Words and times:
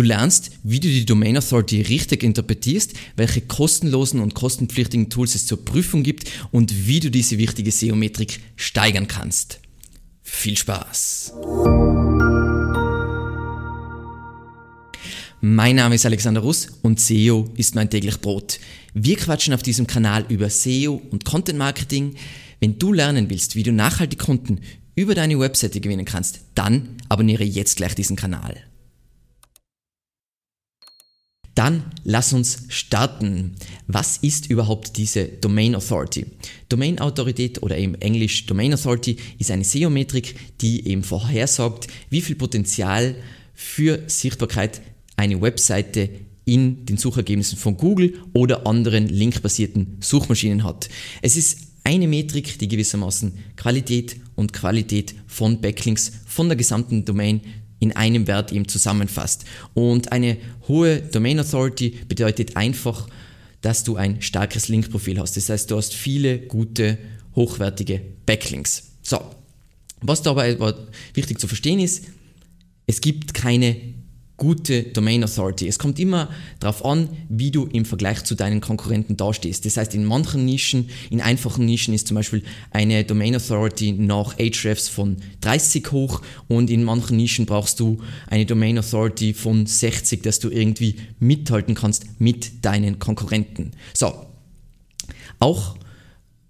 Du 0.00 0.06
lernst, 0.06 0.52
wie 0.62 0.80
du 0.80 0.88
die 0.88 1.04
Domain 1.04 1.36
Authority 1.36 1.82
richtig 1.82 2.22
interpretierst, 2.22 2.94
welche 3.16 3.42
kostenlosen 3.42 4.20
und 4.20 4.32
kostenpflichtigen 4.32 5.10
Tools 5.10 5.34
es 5.34 5.46
zur 5.46 5.62
Prüfung 5.62 6.02
gibt 6.02 6.24
und 6.52 6.86
wie 6.86 7.00
du 7.00 7.10
diese 7.10 7.36
wichtige 7.36 7.70
SEO-Metrik 7.70 8.40
steigern 8.56 9.08
kannst. 9.08 9.60
Viel 10.22 10.56
Spaß! 10.56 11.34
Mein 15.42 15.76
Name 15.76 15.96
ist 15.96 16.06
Alexander 16.06 16.40
Russ 16.40 16.68
und 16.80 16.98
SEO 16.98 17.50
ist 17.58 17.74
mein 17.74 17.90
täglich 17.90 18.22
Brot. 18.22 18.58
Wir 18.94 19.18
quatschen 19.18 19.52
auf 19.52 19.62
diesem 19.62 19.86
Kanal 19.86 20.24
über 20.30 20.48
SEO 20.48 21.02
und 21.10 21.26
Content 21.26 21.58
Marketing. 21.58 22.14
Wenn 22.58 22.78
du 22.78 22.94
lernen 22.94 23.28
willst, 23.28 23.54
wie 23.54 23.64
du 23.64 23.72
nachhaltig 23.72 24.20
Kunden 24.20 24.60
über 24.94 25.14
deine 25.14 25.38
Webseite 25.38 25.78
gewinnen 25.78 26.06
kannst, 26.06 26.40
dann 26.54 26.96
abonniere 27.10 27.44
jetzt 27.44 27.76
gleich 27.76 27.94
diesen 27.94 28.16
Kanal. 28.16 28.56
Dann 31.54 31.84
lass 32.04 32.32
uns 32.32 32.64
starten. 32.68 33.56
Was 33.86 34.18
ist 34.18 34.48
überhaupt 34.48 34.96
diese 34.96 35.24
Domain 35.24 35.74
Authority? 35.74 36.26
Domain 36.68 36.98
Autorität 37.00 37.62
oder 37.62 37.76
eben 37.76 37.94
Englisch 37.96 38.46
Domain 38.46 38.72
Authority 38.72 39.16
ist 39.38 39.50
eine 39.50 39.64
SEO-Metrik, 39.64 40.36
die 40.60 40.86
eben 40.86 41.02
vorhersagt, 41.02 41.88
wie 42.08 42.20
viel 42.20 42.36
Potenzial 42.36 43.16
für 43.54 44.00
Sichtbarkeit 44.06 44.80
eine 45.16 45.40
Webseite 45.40 46.08
in 46.44 46.86
den 46.86 46.96
Suchergebnissen 46.96 47.58
von 47.58 47.76
Google 47.76 48.14
oder 48.32 48.66
anderen 48.66 49.08
linkbasierten 49.08 49.98
Suchmaschinen 50.00 50.64
hat. 50.64 50.88
Es 51.20 51.36
ist 51.36 51.58
eine 51.84 52.08
Metrik, 52.08 52.58
die 52.58 52.68
gewissermaßen 52.68 53.32
Qualität 53.56 54.16
und 54.36 54.52
Qualität 54.52 55.14
von 55.26 55.60
Backlinks 55.60 56.12
von 56.26 56.48
der 56.48 56.56
gesamten 56.56 57.04
Domain 57.04 57.40
in 57.80 57.96
einem 57.96 58.26
Wert 58.26 58.52
eben 58.52 58.68
zusammenfasst. 58.68 59.44
Und 59.74 60.12
eine 60.12 60.36
hohe 60.68 61.00
Domain 61.00 61.40
Authority 61.40 61.98
bedeutet 62.06 62.56
einfach, 62.56 63.08
dass 63.62 63.84
du 63.84 63.96
ein 63.96 64.22
starkes 64.22 64.68
Linkprofil 64.68 65.18
hast. 65.18 65.36
Das 65.36 65.48
heißt, 65.48 65.70
du 65.70 65.76
hast 65.76 65.94
viele 65.94 66.38
gute, 66.38 66.98
hochwertige 67.34 68.00
Backlinks. 68.26 68.92
So, 69.02 69.20
was 70.00 70.22
dabei 70.22 70.56
wichtig 71.14 71.38
zu 71.38 71.48
verstehen 71.48 71.80
ist, 71.80 72.04
es 72.86 73.00
gibt 73.00 73.34
keine 73.34 73.76
gute 74.40 74.84
Domain 74.84 75.22
Authority. 75.22 75.68
Es 75.68 75.78
kommt 75.78 75.98
immer 76.00 76.30
darauf 76.60 76.82
an, 76.84 77.10
wie 77.28 77.50
du 77.50 77.66
im 77.66 77.84
Vergleich 77.84 78.24
zu 78.24 78.34
deinen 78.34 78.62
Konkurrenten 78.62 79.18
dastehst. 79.18 79.66
Das 79.66 79.76
heißt, 79.76 79.94
in 79.94 80.06
manchen 80.06 80.46
Nischen, 80.46 80.88
in 81.10 81.20
einfachen 81.20 81.66
Nischen 81.66 81.92
ist 81.92 82.08
zum 82.08 82.14
Beispiel 82.14 82.42
eine 82.70 83.04
Domain 83.04 83.36
Authority 83.36 83.92
nach 83.92 84.38
Ahrefs 84.38 84.88
von 84.88 85.18
30 85.42 85.92
hoch 85.92 86.22
und 86.48 86.70
in 86.70 86.84
manchen 86.84 87.18
Nischen 87.18 87.44
brauchst 87.44 87.78
du 87.80 87.98
eine 88.28 88.46
Domain 88.46 88.78
Authority 88.78 89.34
von 89.34 89.66
60, 89.66 90.22
dass 90.22 90.40
du 90.40 90.48
irgendwie 90.48 90.96
mithalten 91.18 91.74
kannst 91.74 92.06
mit 92.18 92.64
deinen 92.64 92.98
Konkurrenten. 92.98 93.72
So. 93.92 94.26
Auch 95.38 95.76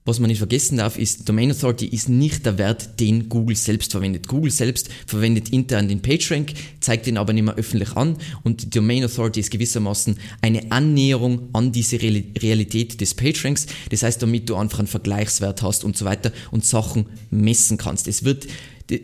was 0.04 0.18
man 0.18 0.28
nicht 0.28 0.38
vergessen 0.38 0.78
darf, 0.78 0.98
ist, 0.98 1.28
Domain 1.28 1.50
Authority 1.50 1.86
ist 1.86 2.08
nicht 2.08 2.46
der 2.46 2.56
Wert, 2.58 2.98
den 3.00 3.28
Google 3.28 3.56
selbst 3.56 3.92
verwendet. 3.92 4.28
Google 4.28 4.50
selbst 4.50 4.88
verwendet 5.06 5.50
intern 5.50 5.88
den 5.88 6.00
PageRank, 6.00 6.54
zeigt 6.80 7.06
den 7.06 7.18
aber 7.18 7.32
nicht 7.32 7.44
mehr 7.44 7.56
öffentlich 7.56 7.96
an 7.96 8.16
und 8.42 8.62
die 8.62 8.70
Domain 8.70 9.04
Authority 9.04 9.40
ist 9.40 9.50
gewissermaßen 9.50 10.16
eine 10.40 10.72
Annäherung 10.72 11.50
an 11.52 11.72
diese 11.72 12.00
Realität 12.00 13.00
des 13.00 13.14
PageRanks. 13.14 13.66
Das 13.90 14.02
heißt, 14.02 14.22
damit 14.22 14.48
du 14.48 14.56
einfach 14.56 14.78
einen 14.78 14.88
Vergleichswert 14.88 15.62
hast 15.62 15.84
und 15.84 15.96
so 15.96 16.06
weiter 16.06 16.32
und 16.50 16.64
Sachen 16.64 17.06
messen 17.30 17.76
kannst. 17.76 18.08
Es 18.08 18.24
wird 18.24 18.46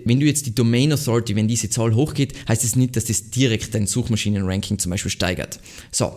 wenn 0.05 0.19
du 0.19 0.27
jetzt 0.27 0.47
die 0.47 0.55
Domain 0.55 0.93
Authority, 0.93 1.37
wenn 1.37 1.47
diese 1.47 1.71
Zahl 1.71 1.95
hochgeht, 1.95 2.35
heißt 2.49 2.65
es 2.65 2.71
das 2.71 2.77
nicht, 2.77 2.97
dass 2.97 3.05
das 3.05 3.31
direkt 3.31 3.73
dein 3.73 3.87
Suchmaschinenranking 3.87 4.81
zum 4.81 4.91
Beispiel 4.91 5.13
steigert. 5.13 5.61
So, 5.93 6.13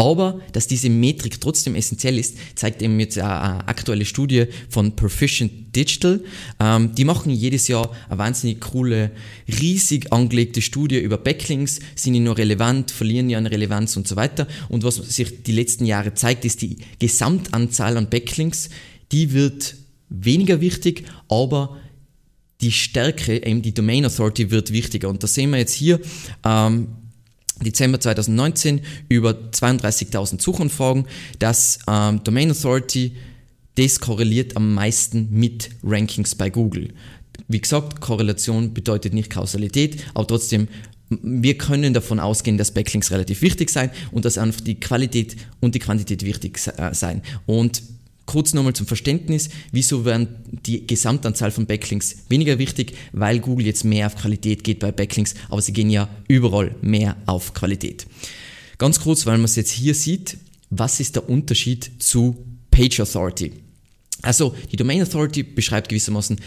aber 0.00 0.40
dass 0.52 0.68
diese 0.68 0.90
Metrik 0.90 1.40
trotzdem 1.40 1.74
essentiell 1.74 2.18
ist, 2.20 2.36
zeigt 2.54 2.82
eben 2.82 3.00
jetzt 3.00 3.18
eine 3.18 3.66
aktuelle 3.66 4.04
Studie 4.04 4.46
von 4.68 4.94
Proficient 4.94 5.74
Digital. 5.74 6.20
Ähm, 6.60 6.94
die 6.94 7.04
machen 7.04 7.32
jedes 7.32 7.66
Jahr 7.66 7.90
eine 8.08 8.18
wahnsinnig 8.18 8.60
coole, 8.60 9.10
riesig 9.60 10.12
angelegte 10.12 10.62
Studie 10.62 11.00
über 11.00 11.18
Backlinks. 11.18 11.80
Sind 11.96 12.12
die 12.12 12.20
noch 12.20 12.38
relevant? 12.38 12.92
Verlieren 12.92 13.28
die 13.28 13.34
an 13.34 13.46
Relevanz 13.46 13.96
und 13.96 14.06
so 14.06 14.14
weiter? 14.14 14.46
Und 14.68 14.84
was 14.84 14.96
sich 14.96 15.42
die 15.42 15.52
letzten 15.52 15.84
Jahre 15.84 16.14
zeigt, 16.14 16.44
ist 16.44 16.62
die 16.62 16.76
Gesamtanzahl 17.00 17.96
an 17.96 18.08
Backlinks. 18.08 18.70
Die 19.10 19.32
wird 19.32 19.74
weniger 20.10 20.60
wichtig, 20.60 21.06
aber 21.28 21.76
die 22.60 22.72
Stärke, 22.72 23.44
eben 23.44 23.62
die 23.62 23.74
Domain 23.74 24.06
Authority 24.06 24.52
wird 24.52 24.72
wichtiger. 24.72 25.08
Und 25.08 25.24
da 25.24 25.26
sehen 25.26 25.50
wir 25.50 25.58
jetzt 25.58 25.74
hier, 25.74 26.00
ähm, 26.44 26.88
Dezember 27.64 28.00
2019 28.00 28.80
über 29.08 29.30
32.000 29.30 30.40
Suchanfragen. 30.40 31.06
Das 31.38 31.78
ähm, 31.88 32.22
Domain 32.24 32.50
Authority, 32.50 33.12
das 33.76 34.00
korreliert 34.00 34.56
am 34.56 34.74
meisten 34.74 35.28
mit 35.30 35.70
Rankings 35.82 36.34
bei 36.34 36.50
Google. 36.50 36.94
Wie 37.46 37.60
gesagt, 37.60 38.00
Korrelation 38.00 38.74
bedeutet 38.74 39.14
nicht 39.14 39.30
Kausalität, 39.30 40.04
aber 40.14 40.26
trotzdem, 40.26 40.68
wir 41.08 41.56
können 41.56 41.94
davon 41.94 42.20
ausgehen, 42.20 42.58
dass 42.58 42.72
Backlinks 42.72 43.10
relativ 43.10 43.40
wichtig 43.40 43.70
sein 43.70 43.90
und 44.12 44.24
dass 44.24 44.36
einfach 44.36 44.60
die 44.60 44.78
Qualität 44.78 45.36
und 45.60 45.74
die 45.74 45.78
Quantität 45.78 46.24
wichtig 46.24 46.60
äh, 46.76 46.92
sein. 46.92 47.22
Und 47.46 47.82
Kurz 48.28 48.52
nochmal 48.52 48.74
zum 48.74 48.86
Verständnis, 48.86 49.48
wieso 49.72 50.04
werden 50.04 50.28
die 50.66 50.86
Gesamtanzahl 50.86 51.50
von 51.50 51.64
Backlinks 51.64 52.14
weniger 52.28 52.58
wichtig? 52.58 52.92
Weil 53.12 53.38
Google 53.38 53.64
jetzt 53.64 53.84
mehr 53.84 54.06
auf 54.06 54.16
Qualität 54.16 54.64
geht 54.64 54.80
bei 54.80 54.92
Backlinks, 54.92 55.32
aber 55.48 55.62
sie 55.62 55.72
gehen 55.72 55.88
ja 55.88 56.10
überall 56.28 56.74
mehr 56.82 57.16
auf 57.24 57.54
Qualität. 57.54 58.06
Ganz 58.76 59.00
kurz, 59.00 59.24
weil 59.24 59.38
man 59.38 59.46
es 59.46 59.56
jetzt 59.56 59.70
hier 59.70 59.94
sieht, 59.94 60.36
was 60.68 61.00
ist 61.00 61.16
der 61.16 61.26
Unterschied 61.26 61.90
zu 62.00 62.36
Page 62.70 63.00
Authority? 63.00 63.54
Also 64.20 64.54
die 64.70 64.76
Domain 64.76 65.00
Authority 65.00 65.42
beschreibt 65.42 65.88
gewissermaßen 65.88 66.38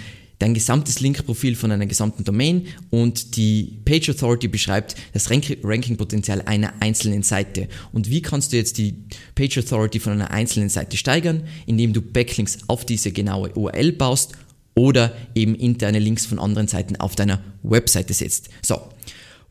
dein 0.41 0.53
gesamtes 0.55 0.99
Linkprofil 0.99 1.55
von 1.55 1.71
einer 1.71 1.85
gesamten 1.85 2.23
Domain 2.23 2.67
und 2.89 3.35
die 3.35 3.79
Page 3.85 4.09
Authority 4.09 4.47
beschreibt 4.47 4.95
das 5.13 5.29
Ranking-Potenzial 5.29 6.41
einer 6.41 6.73
einzelnen 6.79 7.21
Seite. 7.21 7.67
Und 7.93 8.09
wie 8.09 8.23
kannst 8.23 8.51
du 8.51 8.57
jetzt 8.57 8.79
die 8.79 8.95
Page 9.35 9.59
Authority 9.59 9.99
von 9.99 10.13
einer 10.13 10.31
einzelnen 10.31 10.69
Seite 10.69 10.97
steigern? 10.97 11.43
Indem 11.67 11.93
du 11.93 12.01
Backlinks 12.01 12.57
auf 12.67 12.85
diese 12.85 13.11
genaue 13.11 13.51
URL 13.53 13.91
baust 13.91 14.31
oder 14.73 15.15
eben 15.35 15.53
interne 15.53 15.99
Links 15.99 16.25
von 16.25 16.39
anderen 16.39 16.67
Seiten 16.67 16.95
auf 16.95 17.15
deiner 17.15 17.41
Webseite 17.61 18.13
setzt. 18.13 18.49
So, 18.63 18.81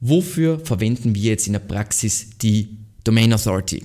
wofür 0.01 0.59
verwenden 0.59 1.15
wir 1.15 1.22
jetzt 1.22 1.47
in 1.47 1.53
der 1.53 1.61
Praxis 1.61 2.31
die 2.43 2.78
Domain 3.05 3.33
Authority? 3.33 3.84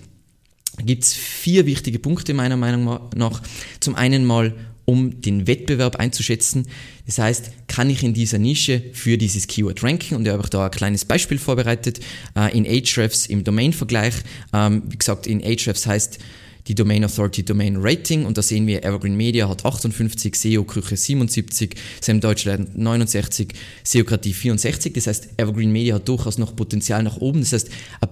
Da 0.77 0.83
gibt 0.83 1.03
es 1.03 1.13
vier 1.13 1.65
wichtige 1.65 1.99
Punkte 1.99 2.33
meiner 2.33 2.57
Meinung 2.57 2.99
nach. 3.15 3.43
Zum 3.79 3.95
einen 3.95 4.25
mal, 4.25 4.53
um 4.85 5.21
den 5.21 5.47
Wettbewerb 5.47 5.97
einzuschätzen. 5.97 6.67
Das 7.05 7.17
heißt, 7.17 7.51
kann 7.67 7.89
ich 7.89 8.03
in 8.03 8.13
dieser 8.13 8.37
Nische 8.37 8.81
für 8.93 9.17
dieses 9.17 9.47
Keyword 9.47 9.83
ranken? 9.83 10.15
Und 10.15 10.25
ich 10.25 10.31
habe 10.31 10.47
da 10.49 10.65
ein 10.65 10.71
kleines 10.71 11.05
Beispiel 11.05 11.37
vorbereitet 11.37 11.99
äh, 12.35 12.55
in 12.55 12.65
Ahrefs 12.65 13.25
im 13.25 13.43
Domain-Vergleich. 13.43 14.15
Ähm, 14.53 14.83
wie 14.87 14.97
gesagt, 14.97 15.27
in 15.27 15.43
Ahrefs 15.43 15.85
heißt 15.85 16.19
die 16.67 16.75
Domain 16.75 17.03
Authority 17.03 17.43
Domain 17.43 17.77
Rating 17.77 18.25
und 18.25 18.37
da 18.37 18.41
sehen 18.41 18.65
wir 18.65 18.83
Evergreen 18.83 19.15
Media 19.15 19.47
hat 19.47 19.63
58, 19.63 20.35
SEO 20.35 20.63
Küche 20.63 20.97
77, 20.97 21.75
Sam 22.01 22.19
Deutschland 22.19 22.77
69, 22.77 23.49
SEOkratie 23.83 24.33
64. 24.33 24.93
Das 24.93 25.07
heißt, 25.07 25.29
Evergreen 25.37 25.71
Media 25.71 25.95
hat 25.95 26.07
durchaus 26.07 26.37
noch 26.37 26.55
Potenzial 26.55 27.03
nach 27.03 27.17
oben. 27.17 27.41
Das 27.41 27.53
heißt, 27.53 27.69
ein 28.01 28.09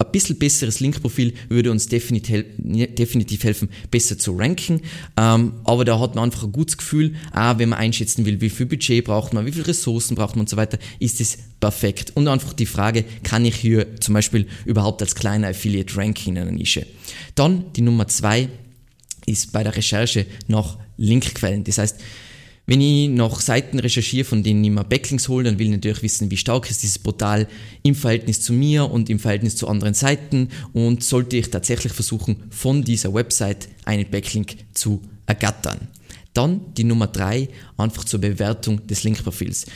ein 0.00 0.12
bisschen 0.12 0.38
besseres 0.38 0.80
Linkprofil 0.80 1.34
würde 1.48 1.70
uns 1.70 1.86
definitiv 1.88 3.44
helfen, 3.44 3.68
besser 3.90 4.18
zu 4.18 4.36
ranken. 4.36 4.80
Ähm, 5.16 5.52
aber 5.64 5.84
da 5.84 6.00
hat 6.00 6.14
man 6.14 6.24
einfach 6.24 6.44
ein 6.44 6.52
gutes 6.52 6.78
Gefühl, 6.78 7.14
auch 7.32 7.58
wenn 7.58 7.68
man 7.68 7.78
einschätzen 7.78 8.24
will, 8.24 8.40
wie 8.40 8.50
viel 8.50 8.66
Budget 8.66 9.04
braucht 9.04 9.34
man, 9.34 9.44
wie 9.44 9.52
viele 9.52 9.66
Ressourcen 9.66 10.14
braucht 10.14 10.36
man 10.36 10.40
und 10.40 10.48
so 10.48 10.56
weiter, 10.56 10.78
ist 10.98 11.20
es 11.20 11.38
perfekt. 11.60 12.12
Und 12.14 12.28
einfach 12.28 12.54
die 12.54 12.66
Frage, 12.66 13.04
kann 13.22 13.44
ich 13.44 13.56
hier 13.56 14.00
zum 14.00 14.14
Beispiel 14.14 14.46
überhaupt 14.64 15.02
als 15.02 15.14
kleiner 15.14 15.48
Affiliate 15.48 15.94
ranken 15.96 16.30
in 16.30 16.38
einer 16.38 16.52
Nische? 16.52 16.86
Dann 17.34 17.64
die 17.76 17.82
Nummer 17.82 18.08
zwei 18.08 18.48
ist 19.26 19.52
bei 19.52 19.62
der 19.62 19.76
Recherche 19.76 20.24
nach 20.48 20.78
Linkquellen. 20.96 21.64
Das 21.64 21.78
heißt, 21.78 22.00
wenn 22.66 22.80
ich 22.80 23.08
nach 23.08 23.40
Seiten 23.40 23.78
recherchiere, 23.78 24.24
von 24.24 24.42
denen 24.42 24.62
ich 24.62 24.70
mir 24.70 24.84
Backlinks 24.84 25.28
hole, 25.28 25.44
dann 25.44 25.58
will 25.58 25.66
ich 25.66 25.72
natürlich 25.72 26.02
wissen, 26.02 26.30
wie 26.30 26.36
stark 26.36 26.70
ist 26.70 26.82
dieses 26.82 26.98
Portal 26.98 27.48
im 27.82 27.94
Verhältnis 27.94 28.42
zu 28.42 28.52
mir 28.52 28.90
und 28.90 29.10
im 29.10 29.18
Verhältnis 29.18 29.56
zu 29.56 29.66
anderen 29.66 29.94
Seiten 29.94 30.50
und 30.72 31.02
sollte 31.02 31.36
ich 31.36 31.50
tatsächlich 31.50 31.92
versuchen, 31.92 32.44
von 32.50 32.84
dieser 32.84 33.12
Website 33.12 33.68
einen 33.84 34.08
Backlink 34.08 34.56
zu 34.72 35.02
ergattern. 35.26 35.88
Dann 36.32 36.60
die 36.76 36.84
Nummer 36.84 37.08
drei, 37.08 37.48
einfach 37.76 38.04
zur 38.04 38.20
Bewertung 38.20 38.86
des 38.86 39.02
Linkprofils. 39.02 39.66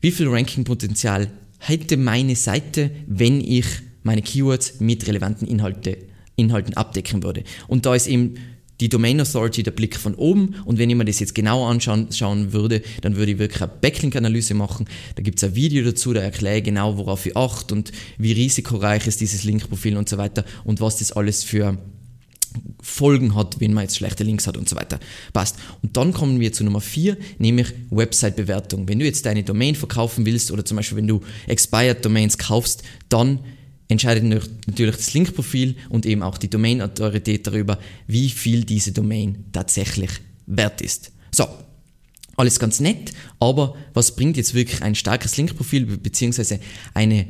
Wie 0.00 0.12
viel 0.12 0.28
Rankingpotenzial 0.28 1.28
hätte 1.58 1.96
meine 1.96 2.36
Seite, 2.36 2.90
wenn 3.06 3.40
ich 3.40 3.66
meine 4.02 4.22
Keywords 4.22 4.78
mit 4.78 5.06
relevanten 5.08 5.48
Inhalte, 5.48 5.98
Inhalten 6.36 6.74
abdecken 6.74 7.24
würde? 7.24 7.42
Und 7.66 7.86
da 7.86 7.94
ist 7.94 8.06
eben 8.06 8.34
die 8.80 8.88
Domain 8.88 9.20
Authority 9.20 9.62
der 9.62 9.70
Blick 9.70 9.96
von 9.96 10.14
oben 10.14 10.54
und 10.64 10.78
wenn 10.78 10.90
ich 10.90 10.96
mir 10.96 11.04
das 11.04 11.20
jetzt 11.20 11.34
genau 11.34 11.66
anschauen 11.66 12.52
würde, 12.52 12.82
dann 13.00 13.16
würde 13.16 13.32
ich 13.32 13.38
wirklich 13.38 13.62
eine 13.62 13.72
Backlink-Analyse 13.80 14.54
machen. 14.54 14.86
Da 15.14 15.22
gibt 15.22 15.38
es 15.38 15.44
ein 15.44 15.54
Video 15.54 15.84
dazu, 15.84 16.12
da 16.12 16.20
erkläre 16.20 16.58
ich 16.58 16.64
genau, 16.64 16.98
worauf 16.98 17.26
ich 17.26 17.36
achte 17.36 17.74
und 17.74 17.92
wie 18.18 18.32
risikoreich 18.32 19.06
ist 19.06 19.20
dieses 19.20 19.44
Linkprofil 19.44 19.96
und 19.96 20.08
so 20.08 20.18
weiter 20.18 20.44
und 20.64 20.80
was 20.80 20.98
das 20.98 21.12
alles 21.12 21.44
für 21.44 21.78
Folgen 22.80 23.34
hat, 23.34 23.60
wenn 23.60 23.74
man 23.74 23.84
jetzt 23.84 23.96
schlechte 23.96 24.24
Links 24.24 24.46
hat 24.46 24.56
und 24.56 24.68
so 24.68 24.76
weiter. 24.76 24.98
Passt. 25.32 25.56
Und 25.82 25.96
dann 25.96 26.12
kommen 26.12 26.40
wir 26.40 26.52
zu 26.52 26.64
Nummer 26.64 26.80
4, 26.80 27.16
nämlich 27.38 27.68
Website-Bewertung. 27.90 28.88
Wenn 28.88 28.98
du 28.98 29.04
jetzt 29.04 29.26
deine 29.26 29.42
Domain 29.42 29.74
verkaufen 29.74 30.24
willst 30.24 30.50
oder 30.50 30.64
zum 30.64 30.76
Beispiel 30.76 30.96
wenn 30.96 31.06
du 31.06 31.20
Expired 31.46 32.04
Domains 32.04 32.38
kaufst, 32.38 32.82
dann 33.08 33.40
entscheidet 33.88 34.24
natürlich 34.24 34.96
das 34.96 35.14
Linkprofil 35.14 35.76
und 35.88 36.06
eben 36.06 36.22
auch 36.22 36.38
die 36.38 36.50
Domain-Autorität 36.50 37.46
darüber, 37.46 37.78
wie 38.06 38.30
viel 38.30 38.64
diese 38.64 38.92
Domain 38.92 39.44
tatsächlich 39.52 40.10
wert 40.46 40.80
ist. 40.80 41.12
So, 41.30 41.46
alles 42.36 42.58
ganz 42.58 42.80
nett, 42.80 43.12
aber 43.40 43.76
was 43.94 44.16
bringt 44.16 44.36
jetzt 44.36 44.54
wirklich 44.54 44.82
ein 44.82 44.94
starkes 44.94 45.36
Linkprofil 45.36 45.86
bzw. 45.98 46.58
eine 46.94 47.26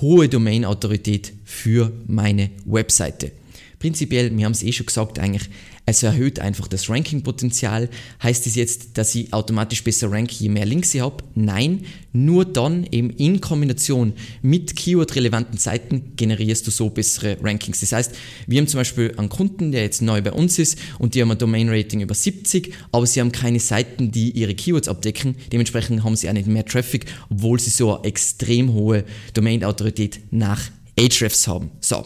hohe 0.00 0.28
Domain-Autorität 0.28 1.32
für 1.44 1.92
meine 2.06 2.50
Webseite? 2.64 3.32
Prinzipiell, 3.80 4.36
wir 4.36 4.44
haben 4.44 4.52
es 4.52 4.62
eh 4.62 4.72
schon 4.72 4.86
gesagt, 4.86 5.18
eigentlich 5.18 5.48
es 5.86 6.02
erhöht 6.02 6.38
einfach 6.38 6.68
das 6.68 6.88
Ranking-Potenzial. 6.88 7.88
Heißt 8.22 8.46
das 8.46 8.54
jetzt, 8.54 8.98
dass 8.98 9.14
ich 9.14 9.32
automatisch 9.32 9.82
besser 9.82 10.12
ranke, 10.12 10.34
je 10.34 10.50
mehr 10.50 10.66
Links 10.66 10.94
ich 10.94 11.00
habe? 11.00 11.24
Nein, 11.34 11.86
nur 12.12 12.44
dann 12.44 12.86
eben 12.92 13.10
in 13.10 13.40
Kombination 13.40 14.12
mit 14.42 14.76
Keyword-relevanten 14.76 15.58
Seiten 15.58 16.12
generierst 16.16 16.66
du 16.66 16.70
so 16.70 16.90
bessere 16.90 17.38
Rankings. 17.42 17.80
Das 17.80 17.92
heißt, 17.92 18.12
wir 18.46 18.60
haben 18.60 18.68
zum 18.68 18.78
Beispiel 18.78 19.14
einen 19.16 19.30
Kunden, 19.30 19.72
der 19.72 19.82
jetzt 19.82 20.02
neu 20.02 20.20
bei 20.20 20.32
uns 20.32 20.58
ist 20.58 20.78
und 20.98 21.14
die 21.14 21.22
haben 21.22 21.30
ein 21.30 21.38
Domain-Rating 21.38 22.02
über 22.02 22.14
70, 22.14 22.74
aber 22.92 23.06
sie 23.06 23.20
haben 23.20 23.32
keine 23.32 23.60
Seiten, 23.60 24.12
die 24.12 24.30
ihre 24.30 24.54
Keywords 24.54 24.88
abdecken. 24.88 25.36
Dementsprechend 25.52 26.04
haben 26.04 26.16
sie 26.16 26.28
auch 26.28 26.34
nicht 26.34 26.46
mehr 26.46 26.66
Traffic, 26.66 27.06
obwohl 27.30 27.58
sie 27.58 27.70
so 27.70 27.96
eine 27.96 28.04
extrem 28.04 28.74
hohe 28.74 29.04
Domain-Autorität 29.32 30.20
nach 30.30 30.70
Ahrefs 30.98 31.48
haben. 31.48 31.70
So, 31.80 32.04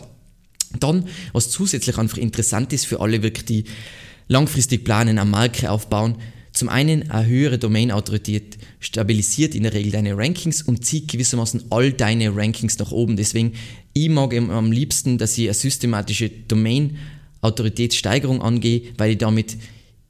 dann, 0.81 1.09
was 1.32 1.50
zusätzlich 1.50 1.99
einfach 1.99 2.19
interessant 2.19 2.73
ist 2.73 2.87
für 2.87 3.00
alle 3.00 3.23
wirklich, 3.23 3.44
die 3.44 3.65
langfristig 4.29 4.85
planen, 4.85 5.19
eine 5.19 5.31
Marke 5.31 5.71
aufbauen, 5.71 6.17
zum 6.55 6.69
einen 6.69 7.11
eine 7.11 7.26
höhere 7.26 7.59
Domain-Autorität 7.59 8.59
stabilisiert 8.79 9.56
in 9.56 9.65
der 9.65 9.75
Regel 9.75 9.91
deine 9.91 10.17
Rankings 10.17 10.62
und 10.62 10.85
zieht 10.85 11.11
gewissermaßen 11.11 11.65
all 11.71 11.93
deine 11.93 12.35
Rankings 12.35 12.79
nach 12.79 12.93
oben. 12.93 13.17
Deswegen, 13.17 13.55
ich 13.93 14.09
mag 14.09 14.32
am 14.35 14.71
liebsten, 14.71 15.19
dass 15.19 15.37
ich 15.37 15.47
eine 15.47 15.55
systematische 15.55 16.31
Domain-Autoritätssteigerung 16.31 18.41
angehe, 18.41 18.82
weil 18.97 19.11
ich 19.12 19.19
damit 19.19 19.56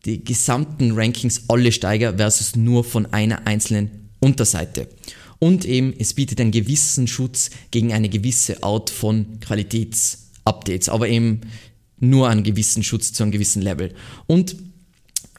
die 0.05 0.23
gesamten 0.23 0.93
Rankings 0.93 1.45
alle 1.49 1.73
steigere 1.73 2.19
versus 2.19 2.57
nur 2.57 2.85
von 2.85 3.07
einer 3.07 3.47
einzelnen 3.47 4.11
Unterseite. 4.21 4.89
Und 5.39 5.65
eben, 5.65 5.95
es 5.99 6.13
bietet 6.13 6.43
einen 6.43 6.51
gewissen 6.51 7.07
Schutz 7.07 7.49
gegen 7.71 7.95
eine 7.95 8.11
gewisse 8.11 8.63
Art 8.63 8.91
von 8.91 9.41
Qualitäts- 9.41 10.24
Updates, 10.45 10.89
aber 10.89 11.09
eben 11.09 11.43
nur 11.99 12.29
einen 12.29 12.43
gewissen 12.43 12.83
Schutz 12.83 13.13
zu 13.13 13.23
einem 13.23 13.33
gewissen 13.33 13.63
Level. 13.63 13.95
Und 14.27 14.57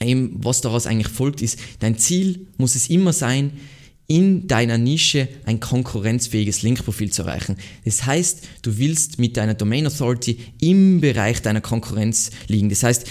eben, 0.02 0.38
was 0.44 0.62
daraus 0.62 0.88
eigentlich 0.88 1.10
folgt, 1.10 1.42
ist, 1.42 1.60
dein 1.80 1.98
Ziel 1.98 2.48
muss 2.58 2.76
es 2.76 2.90
immer 2.90 3.14
sein, 3.14 3.52
in 4.08 4.48
deiner 4.48 4.78
Nische 4.78 5.28
ein 5.46 5.60
konkurrenzfähiges 5.60 6.62
Linkprofil 6.62 7.12
zu 7.12 7.24
erreichen. 7.24 7.58
Das 7.86 8.06
heißt, 8.06 8.48
du 8.62 8.78
willst 8.78 9.18
mit 9.18 9.36
deiner 9.36 9.56
Domain 9.56 9.88
Authority 9.88 10.38
im 10.62 11.02
Bereich 11.02 11.42
deiner 11.42 11.62
Konkurrenz 11.62 12.30
liegen. 12.48 12.70
Das 12.70 12.84
heißt, 12.84 13.08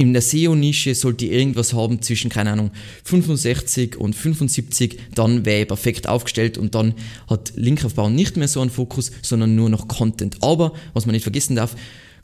in 0.00 0.14
der 0.14 0.22
SEO-Nische 0.22 0.94
sollte 0.94 1.26
ich 1.26 1.32
irgendwas 1.32 1.74
haben 1.74 2.00
zwischen, 2.00 2.30
keine 2.30 2.52
Ahnung, 2.52 2.70
65 3.04 3.98
und 3.98 4.16
75, 4.16 4.98
dann 5.14 5.44
wäre 5.44 5.66
perfekt 5.66 6.08
aufgestellt 6.08 6.56
und 6.56 6.74
dann 6.74 6.94
hat 7.28 7.52
Linkaufbau 7.54 8.08
nicht 8.08 8.38
mehr 8.38 8.48
so 8.48 8.62
einen 8.62 8.70
Fokus, 8.70 9.12
sondern 9.20 9.54
nur 9.56 9.68
noch 9.68 9.88
Content. 9.88 10.42
Aber, 10.42 10.72
was 10.94 11.04
man 11.04 11.12
nicht 11.12 11.24
vergessen 11.24 11.54
darf, 11.54 11.76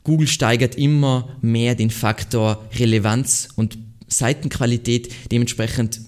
Google 0.03 0.27
steigert 0.27 0.73
immer 0.73 1.37
mehr 1.41 1.75
den 1.75 1.91
Faktor 1.91 2.65
Relevanz 2.79 3.49
und 3.55 3.77
Seitenqualität. 4.07 5.13
Dementsprechend 5.31 6.01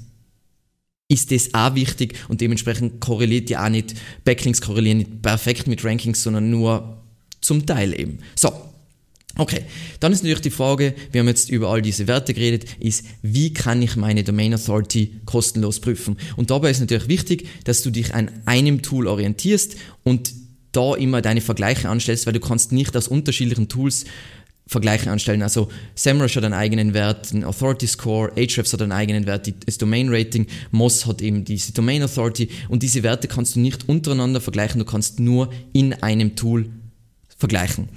ist 1.07 1.29
das 1.31 1.53
auch 1.53 1.75
wichtig 1.75 2.15
und 2.29 2.41
dementsprechend 2.41 2.99
korreliert 2.99 3.47
ja 3.51 3.63
auch 3.63 3.69
nicht, 3.69 3.93
Backlinks 4.23 4.61
korrelieren 4.61 4.97
nicht 4.97 5.21
perfekt 5.21 5.67
mit 5.67 5.85
Rankings, 5.85 6.23
sondern 6.23 6.49
nur 6.49 7.03
zum 7.41 7.67
Teil 7.67 7.93
eben. 7.99 8.17
So, 8.33 8.51
Okay, 9.39 9.61
dann 10.01 10.11
ist 10.11 10.21
natürlich 10.21 10.41
die 10.41 10.49
Frage, 10.49 10.93
wir 11.13 11.21
haben 11.21 11.27
jetzt 11.29 11.49
über 11.49 11.69
all 11.69 11.81
diese 11.81 12.07
Werte 12.07 12.33
geredet, 12.33 12.65
ist, 12.77 13.05
wie 13.21 13.53
kann 13.53 13.81
ich 13.81 13.95
meine 13.95 14.25
Domain 14.25 14.53
Authority 14.53 15.21
kostenlos 15.23 15.79
prüfen? 15.79 16.17
Und 16.35 16.51
dabei 16.51 16.71
ist 16.71 16.81
natürlich 16.81 17.07
wichtig, 17.07 17.47
dass 17.63 17.81
du 17.81 17.89
dich 17.89 18.13
an 18.13 18.29
einem 18.43 18.81
Tool 18.81 19.07
orientierst 19.07 19.77
und 20.03 20.33
da 20.73 20.93
immer 20.93 21.21
deine 21.21 21.39
Vergleiche 21.39 21.87
anstellst, 21.87 22.25
weil 22.25 22.33
du 22.33 22.41
kannst 22.41 22.73
nicht 22.73 22.97
aus 22.97 23.07
unterschiedlichen 23.07 23.69
Tools 23.69 24.03
Vergleiche 24.67 25.09
anstellen. 25.09 25.41
Also 25.41 25.69
SEMrush 25.95 26.35
hat 26.35 26.43
einen 26.43 26.53
eigenen 26.53 26.93
Wert, 26.93 27.31
den 27.31 27.45
Authority 27.45 27.87
Score, 27.87 28.33
Ahrefs 28.33 28.73
hat 28.73 28.81
einen 28.81 28.91
eigenen 28.91 29.25
Wert, 29.25 29.51
das 29.65 29.77
Domain 29.77 30.09
Rating, 30.13 30.47
Moz 30.71 31.05
hat 31.05 31.21
eben 31.21 31.45
diese 31.45 31.71
Domain 31.71 32.03
Authority 32.03 32.49
und 32.67 32.83
diese 32.83 33.03
Werte 33.03 33.29
kannst 33.29 33.55
du 33.55 33.61
nicht 33.61 33.87
untereinander 33.87 34.41
vergleichen, 34.41 34.79
du 34.79 34.85
kannst 34.85 35.21
nur 35.21 35.49
in 35.71 35.93
einem 35.93 36.35
Tool 36.35 36.69
vergleichen. 37.37 37.87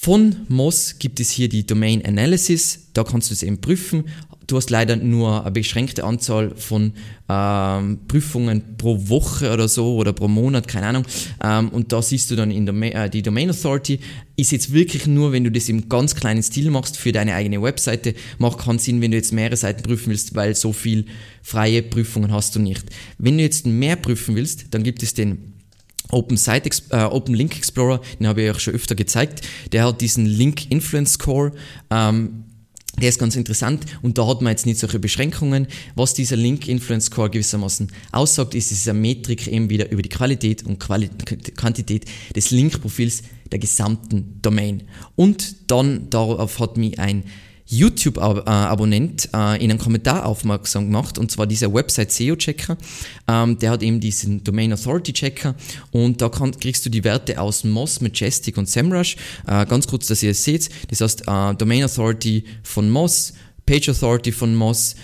Von 0.00 0.46
Moz 0.46 1.00
gibt 1.00 1.18
es 1.18 1.28
hier 1.28 1.48
die 1.48 1.66
Domain 1.66 2.04
Analysis, 2.06 2.90
da 2.94 3.02
kannst 3.02 3.30
du 3.30 3.34
es 3.34 3.42
eben 3.42 3.60
prüfen. 3.60 4.04
Du 4.46 4.56
hast 4.56 4.70
leider 4.70 4.94
nur 4.94 5.42
eine 5.42 5.50
beschränkte 5.50 6.04
Anzahl 6.04 6.54
von 6.54 6.92
ähm, 7.28 7.98
Prüfungen 8.06 8.76
pro 8.78 9.08
Woche 9.08 9.52
oder 9.52 9.66
so 9.66 9.96
oder 9.96 10.12
pro 10.12 10.28
Monat, 10.28 10.68
keine 10.68 10.86
Ahnung. 10.86 11.04
Ähm, 11.42 11.70
und 11.70 11.92
da 11.92 12.00
siehst 12.00 12.30
du 12.30 12.36
dann 12.36 12.52
in 12.52 12.64
Domain, 12.64 12.92
äh, 12.92 13.10
die 13.10 13.22
Domain 13.22 13.50
Authority. 13.50 13.98
Ist 14.36 14.52
jetzt 14.52 14.72
wirklich 14.72 15.08
nur, 15.08 15.32
wenn 15.32 15.42
du 15.42 15.50
das 15.50 15.68
im 15.68 15.88
ganz 15.88 16.14
kleinen 16.14 16.44
Stil 16.44 16.70
machst 16.70 16.96
für 16.96 17.10
deine 17.10 17.34
eigene 17.34 17.60
Webseite. 17.60 18.14
Macht 18.38 18.60
keinen 18.60 18.78
Sinn, 18.78 19.00
wenn 19.00 19.10
du 19.10 19.16
jetzt 19.16 19.32
mehrere 19.32 19.56
Seiten 19.56 19.82
prüfen 19.82 20.10
willst, 20.10 20.36
weil 20.36 20.54
so 20.54 20.72
viel 20.72 21.06
freie 21.42 21.82
Prüfungen 21.82 22.30
hast 22.32 22.54
du 22.54 22.60
nicht. 22.60 22.84
Wenn 23.18 23.36
du 23.36 23.42
jetzt 23.42 23.66
mehr 23.66 23.96
prüfen 23.96 24.36
willst, 24.36 24.66
dann 24.70 24.84
gibt 24.84 25.02
es 25.02 25.12
den 25.12 25.57
Open, 26.10 26.36
Site, 26.36 26.70
äh, 26.90 27.02
Open 27.04 27.34
Link 27.34 27.56
Explorer, 27.56 28.00
den 28.18 28.26
habe 28.26 28.42
ich 28.42 28.50
euch 28.50 28.60
schon 28.60 28.74
öfter 28.74 28.94
gezeigt. 28.94 29.46
Der 29.72 29.84
hat 29.84 30.00
diesen 30.00 30.26
Link 30.26 30.70
Influence 30.70 31.14
Score. 31.14 31.52
Ähm, 31.90 32.44
der 33.00 33.10
ist 33.10 33.20
ganz 33.20 33.36
interessant 33.36 33.84
und 34.02 34.18
da 34.18 34.26
hat 34.26 34.42
man 34.42 34.50
jetzt 34.50 34.66
nicht 34.66 34.80
solche 34.80 34.98
Beschränkungen. 34.98 35.68
Was 35.94 36.14
dieser 36.14 36.36
Link 36.36 36.66
Influence 36.66 37.06
Score 37.06 37.30
gewissermaßen 37.30 37.92
aussagt, 38.10 38.56
ist, 38.56 38.72
es 38.72 38.78
ist 38.78 38.88
eine 38.88 38.98
Metrik 38.98 39.46
eben 39.46 39.70
wieder 39.70 39.90
über 39.92 40.02
die 40.02 40.08
Qualität 40.08 40.64
und 40.64 40.80
Quali 40.80 41.08
Quantität 41.56 42.06
des 42.34 42.50
Linkprofils 42.50 43.22
der 43.52 43.60
gesamten 43.60 44.40
Domain. 44.42 44.82
Und 45.14 45.70
dann 45.70 46.10
darauf 46.10 46.58
hat 46.58 46.76
mich 46.76 46.98
ein 46.98 47.22
YouTube-Abonnent 47.68 49.28
äh, 49.34 49.62
in 49.62 49.70
einem 49.70 49.78
Kommentar 49.78 50.26
aufmerksam 50.26 50.86
gemacht, 50.86 51.18
und 51.18 51.30
zwar 51.30 51.46
dieser 51.46 51.72
Website 51.72 52.10
SEO-Checker. 52.10 52.76
Ähm, 53.28 53.58
der 53.58 53.70
hat 53.72 53.82
eben 53.82 54.00
diesen 54.00 54.42
Domain 54.42 54.72
Authority 54.72 55.12
Checker 55.12 55.54
und 55.92 56.20
da 56.22 56.28
kann, 56.28 56.52
kriegst 56.58 56.84
du 56.86 56.90
die 56.90 57.04
Werte 57.04 57.40
aus 57.40 57.64
Moz, 57.64 58.00
Majestic 58.00 58.56
und 58.56 58.68
SEMrush. 58.68 59.16
Äh, 59.46 59.66
ganz 59.66 59.86
kurz, 59.86 60.06
dass 60.06 60.22
ihr 60.22 60.30
es 60.30 60.44
seht. 60.44 60.70
Das 60.88 61.00
heißt, 61.00 61.22
äh, 61.28 61.54
Domain 61.54 61.84
Authority 61.84 62.44
von 62.62 62.88
Moz, 62.88 63.34
Page 63.66 63.90
Authority 63.90 64.32
von 64.32 64.54
Moz, 64.54 64.96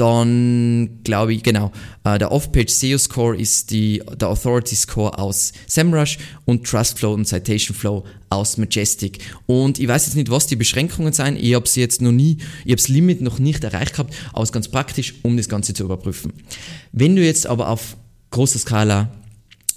dann 0.00 1.02
glaube 1.04 1.34
ich, 1.34 1.42
genau, 1.42 1.72
äh, 2.04 2.18
der 2.18 2.32
Off-Page 2.32 2.72
SEO 2.72 2.96
Score 2.96 3.36
ist 3.36 3.70
die, 3.70 4.02
der 4.18 4.28
Authority 4.28 4.74
Score 4.74 5.18
aus 5.18 5.52
SEMrush 5.66 6.16
und 6.46 6.66
Trustflow 6.66 7.12
und 7.12 7.26
Citation 7.26 7.76
Flow 7.76 8.04
aus 8.30 8.56
Majestic. 8.56 9.18
Und 9.44 9.78
ich 9.78 9.86
weiß 9.86 10.06
jetzt 10.06 10.14
nicht, 10.14 10.30
was 10.30 10.46
die 10.46 10.56
Beschränkungen 10.56 11.12
sind. 11.12 11.36
Ich 11.36 11.54
habe 11.54 11.68
sie 11.68 11.80
jetzt 11.80 12.00
noch 12.00 12.12
nie, 12.12 12.38
ich 12.64 12.72
habe 12.72 12.76
das 12.76 12.88
Limit 12.88 13.20
noch 13.20 13.38
nicht 13.38 13.62
erreicht 13.62 13.92
gehabt, 13.92 14.14
aber 14.32 14.42
es 14.42 14.52
ganz 14.52 14.68
praktisch, 14.68 15.16
um 15.22 15.36
das 15.36 15.50
Ganze 15.50 15.74
zu 15.74 15.84
überprüfen. 15.84 16.32
Wenn 16.92 17.14
du 17.14 17.22
jetzt 17.22 17.46
aber 17.46 17.68
auf 17.68 17.96
großer 18.30 18.58
Skala 18.58 19.10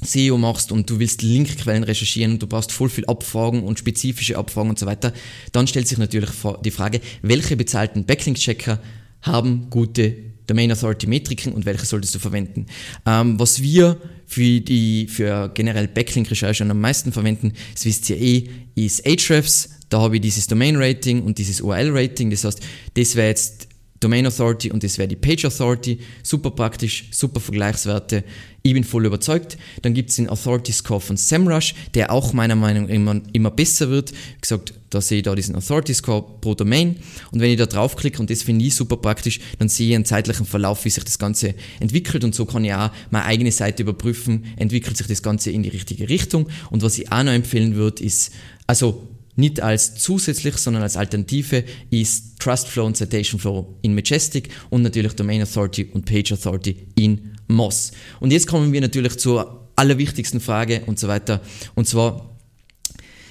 SEO 0.01 0.37
machst 0.37 0.71
und 0.71 0.89
du 0.89 0.99
willst 0.99 1.21
Linkquellen 1.21 1.83
recherchieren 1.83 2.33
und 2.33 2.41
du 2.41 2.47
brauchst 2.47 2.71
voll 2.71 2.89
viel 2.89 3.05
Abfragen 3.05 3.63
und 3.63 3.79
spezifische 3.79 4.37
Abfragen 4.37 4.69
und 4.69 4.79
so 4.79 4.85
weiter, 4.85 5.11
dann 5.51 5.67
stellt 5.67 5.87
sich 5.87 5.97
natürlich 5.97 6.29
die 6.63 6.71
Frage, 6.71 7.01
welche 7.21 7.57
bezahlten 7.57 8.05
Backlink-Checker 8.05 8.79
haben 9.23 9.67
gute 9.69 10.15
Domain 10.47 10.71
Authority 10.71 11.07
Metriken 11.07 11.53
und 11.53 11.65
welche 11.65 11.85
solltest 11.85 12.15
du 12.15 12.19
verwenden. 12.19 12.65
Ähm, 13.05 13.39
was 13.39 13.61
wir 13.61 13.97
für 14.25 14.59
die 14.59 15.07
für 15.07 15.49
generell 15.53 15.87
Backlink-Recherche 15.87 16.63
am 16.63 16.79
meisten 16.79 17.11
verwenden, 17.11 17.53
das 17.73 17.85
wisst 17.85 18.09
ihr 18.09 18.19
eh, 18.19 18.49
ist 18.75 19.05
Ahrefs. 19.05 19.69
Da 19.89 20.01
habe 20.01 20.15
ich 20.15 20.21
dieses 20.21 20.47
Domain 20.47 20.75
Rating 20.75 21.23
und 21.23 21.37
dieses 21.37 21.61
URL 21.61 21.91
Rating. 21.91 22.29
Das 22.31 22.43
heißt, 22.43 22.59
das 22.95 23.15
wäre 23.15 23.29
jetzt 23.29 23.67
Domain 24.03 24.27
Authority 24.27 24.71
und 24.71 24.83
das 24.83 24.97
wäre 24.97 25.07
die 25.07 25.15
Page 25.15 25.45
Authority. 25.45 25.99
Super 26.23 26.51
praktisch, 26.51 27.05
super 27.11 27.39
Vergleichswerte. 27.39 28.23
Ich 28.61 28.73
bin 28.73 28.83
voll 28.83 29.05
überzeugt. 29.05 29.57
Dann 29.81 29.93
gibt 29.93 30.09
es 30.09 30.15
den 30.17 30.29
Authority 30.29 30.71
Score 30.71 31.01
von 31.01 31.17
SEMrush, 31.17 31.75
der 31.93 32.11
auch 32.11 32.33
meiner 32.33 32.55
Meinung 32.55 32.83
nach 32.83 32.89
immer, 32.89 33.21
immer 33.33 33.51
besser 33.51 33.89
wird. 33.89 34.11
Wie 34.11 34.41
gesagt, 34.41 34.73
da 34.89 35.01
sehe 35.01 35.17
ich 35.17 35.23
da 35.23 35.35
diesen 35.35 35.55
Authority 35.55 35.93
Score 35.93 36.23
pro 36.41 36.53
Domain. 36.53 36.97
Und 37.31 37.39
wenn 37.39 37.51
ich 37.51 37.57
da 37.57 37.65
draufklicke, 37.65 38.19
und 38.19 38.29
das 38.29 38.43
finde 38.43 38.65
ich 38.65 38.75
super 38.75 38.97
praktisch, 38.97 39.39
dann 39.59 39.69
sehe 39.69 39.89
ich 39.89 39.95
einen 39.95 40.05
zeitlichen 40.05 40.45
Verlauf, 40.45 40.85
wie 40.85 40.89
sich 40.89 41.03
das 41.03 41.19
Ganze 41.19 41.55
entwickelt. 41.79 42.23
Und 42.23 42.35
so 42.35 42.45
kann 42.45 42.63
ich 42.63 42.73
auch 42.73 42.91
meine 43.09 43.25
eigene 43.25 43.51
Seite 43.51 43.83
überprüfen, 43.83 44.45
entwickelt 44.57 44.97
sich 44.97 45.07
das 45.07 45.23
Ganze 45.23 45.51
in 45.51 45.63
die 45.63 45.69
richtige 45.69 46.09
Richtung. 46.09 46.47
Und 46.69 46.83
was 46.83 46.97
ich 46.97 47.11
auch 47.11 47.23
noch 47.23 47.33
empfehlen 47.33 47.75
würde, 47.75 48.03
ist, 48.03 48.31
also 48.67 49.07
nicht 49.35 49.61
als 49.61 49.95
zusätzlich, 49.95 50.57
sondern 50.57 50.83
als 50.83 50.97
Alternative 50.97 51.63
ist 51.89 52.39
Trust 52.39 52.67
Flow 52.67 52.85
und 52.85 52.97
Citation 52.97 53.39
Flow 53.39 53.77
in 53.81 53.95
Majestic 53.95 54.49
und 54.69 54.83
natürlich 54.83 55.13
Domain 55.13 55.41
Authority 55.41 55.85
und 55.85 56.05
Page 56.05 56.33
Authority 56.33 56.87
in 56.95 57.33
Moss. 57.47 57.91
Und 58.19 58.31
jetzt 58.31 58.47
kommen 58.47 58.71
wir 58.71 58.81
natürlich 58.81 59.17
zur 59.17 59.69
allerwichtigsten 59.75 60.39
Frage 60.39 60.83
und 60.85 60.99
so 60.99 61.07
weiter. 61.07 61.41
Und 61.75 61.87
zwar, 61.87 62.37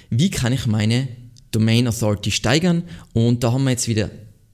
wie 0.09 0.29
kann 0.29 0.53
ich 0.53 0.65
meine 0.67 1.07
Domain 1.51 1.87
Authority 1.87 2.31
steigern? 2.31 2.83
Und 3.13 3.43
da 3.43 3.53
haben 3.53 3.63
wir 3.63 3.71
jetzt 3.71 3.87
wieder 3.87 4.09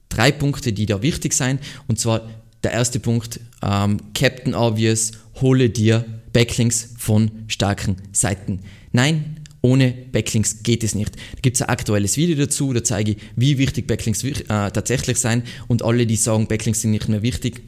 drei 0.08 0.30
Punkte, 0.30 0.72
die 0.72 0.86
da 0.86 1.02
wichtig 1.02 1.32
sind. 1.32 1.60
Und 1.88 1.98
zwar 1.98 2.28
der 2.62 2.72
erste 2.72 3.00
Punkt, 3.00 3.40
ähm, 3.62 3.98
Captain 4.14 4.54
Obvious, 4.54 5.12
hole 5.40 5.70
dir 5.70 6.04
Backlinks 6.32 6.94
von 6.98 7.30
starken 7.48 7.96
Seiten. 8.12 8.60
Nein, 8.92 9.39
ohne 9.62 9.92
Backlinks 10.12 10.62
geht 10.62 10.84
es 10.84 10.94
nicht. 10.94 11.14
Da 11.16 11.40
gibt 11.42 11.56
es 11.56 11.62
ein 11.62 11.68
aktuelles 11.68 12.16
Video 12.16 12.36
dazu, 12.36 12.72
da 12.72 12.82
zeige 12.82 13.12
ich, 13.12 13.18
wie 13.36 13.58
wichtig 13.58 13.86
Backlinks 13.86 14.24
äh, 14.24 14.44
tatsächlich 14.44 15.18
sind 15.18 15.44
und 15.68 15.82
alle, 15.82 16.06
die 16.06 16.16
sagen, 16.16 16.46
Backlinks 16.46 16.80
sind 16.80 16.92
nicht 16.92 17.08
mehr 17.08 17.22
wichtig, 17.22 17.62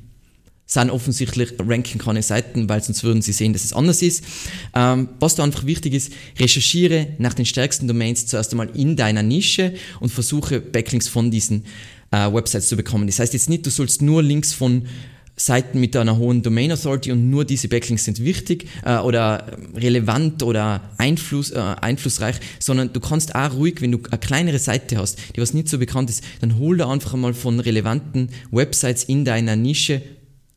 sind 0.66 0.90
offensichtlich 0.90 1.52
ranken 1.58 1.98
keine 1.98 2.22
Seiten, 2.22 2.68
weil 2.68 2.82
sonst 2.82 3.04
würden 3.04 3.20
sie 3.20 3.32
sehen, 3.32 3.52
dass 3.52 3.64
es 3.64 3.72
anders 3.72 4.00
ist. 4.00 4.24
Ähm, 4.74 5.10
was 5.20 5.34
da 5.34 5.44
einfach 5.44 5.66
wichtig 5.66 5.92
ist, 5.92 6.12
recherchiere 6.38 7.08
nach 7.18 7.34
den 7.34 7.44
stärksten 7.44 7.88
Domains 7.88 8.26
zuerst 8.26 8.52
einmal 8.52 8.70
in 8.74 8.96
deiner 8.96 9.22
Nische 9.22 9.74
und 10.00 10.10
versuche 10.10 10.60
Backlinks 10.60 11.08
von 11.08 11.30
diesen 11.30 11.64
äh, 12.10 12.32
Websites 12.32 12.68
zu 12.68 12.76
bekommen. 12.76 13.06
Das 13.06 13.18
heißt 13.18 13.34
jetzt 13.34 13.50
nicht, 13.50 13.66
du 13.66 13.70
sollst 13.70 14.00
nur 14.00 14.22
Links 14.22 14.54
von 14.54 14.86
Seiten 15.36 15.80
mit 15.80 15.96
einer 15.96 16.18
hohen 16.18 16.42
Domain 16.42 16.70
Authority 16.72 17.10
und 17.10 17.30
nur 17.30 17.44
diese 17.44 17.68
Backlinks 17.68 18.04
sind 18.04 18.22
wichtig 18.22 18.66
äh, 18.84 18.98
oder 18.98 19.46
relevant 19.74 20.42
oder 20.42 20.82
Einfluss, 20.98 21.50
äh, 21.50 21.58
einflussreich, 21.58 22.36
sondern 22.58 22.92
du 22.92 23.00
kannst 23.00 23.34
auch 23.34 23.54
ruhig, 23.54 23.80
wenn 23.80 23.92
du 23.92 24.00
eine 24.10 24.18
kleinere 24.18 24.58
Seite 24.58 24.98
hast, 24.98 25.18
die 25.34 25.40
was 25.40 25.54
nicht 25.54 25.68
so 25.68 25.78
bekannt 25.78 26.10
ist, 26.10 26.22
dann 26.40 26.58
hol 26.58 26.76
da 26.76 26.90
einfach 26.90 27.14
einmal 27.14 27.34
von 27.34 27.60
relevanten 27.60 28.28
Websites 28.50 29.04
in 29.04 29.24
deiner 29.24 29.56
Nische 29.56 30.02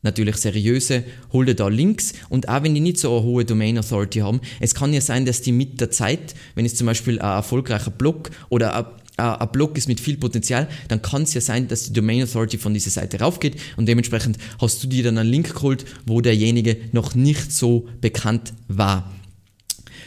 natürlich 0.02 0.36
seriöse, 0.36 1.04
hol 1.32 1.46
dir 1.46 1.54
da 1.54 1.68
Links 1.68 2.14
und 2.28 2.48
auch 2.48 2.62
wenn 2.62 2.74
die 2.74 2.80
nicht 2.80 2.98
so 2.98 3.16
eine 3.16 3.24
hohe 3.24 3.44
Domain 3.44 3.78
Authority 3.78 4.20
haben, 4.20 4.40
es 4.60 4.74
kann 4.74 4.92
ja 4.92 5.00
sein, 5.00 5.26
dass 5.26 5.42
die 5.42 5.52
mit 5.52 5.80
der 5.80 5.90
Zeit, 5.90 6.34
wenn 6.54 6.64
es 6.64 6.76
zum 6.76 6.86
Beispiel 6.86 7.18
ein 7.18 7.36
erfolgreicher 7.36 7.90
Blog 7.90 8.30
oder 8.48 8.96
ein 9.16 9.34
ein 9.40 9.48
Blog 9.52 9.76
ist 9.78 9.88
mit 9.88 10.00
viel 10.00 10.16
Potenzial, 10.16 10.68
dann 10.88 11.02
kann 11.02 11.22
es 11.22 11.34
ja 11.34 11.40
sein, 11.40 11.68
dass 11.68 11.84
die 11.84 11.92
Domain 11.92 12.22
Authority 12.22 12.58
von 12.58 12.74
dieser 12.74 12.90
Seite 12.90 13.20
raufgeht 13.20 13.56
und 13.76 13.86
dementsprechend 13.86 14.38
hast 14.60 14.82
du 14.82 14.88
dir 14.88 15.04
dann 15.04 15.18
einen 15.18 15.30
Link 15.30 15.54
geholt, 15.54 15.84
wo 16.04 16.20
derjenige 16.20 16.76
noch 16.92 17.14
nicht 17.14 17.52
so 17.52 17.88
bekannt 18.00 18.52
war. 18.68 19.12